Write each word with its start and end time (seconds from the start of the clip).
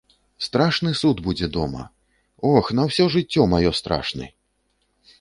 Страшны 0.45 0.91
суд 1.01 1.21
будзе 1.27 1.51
дома, 1.59 1.85
ох, 2.55 2.73
на 2.83 2.89
ўсё 2.91 3.09
жыццё 3.19 3.41
маё 3.55 3.77
страшны! 3.85 4.35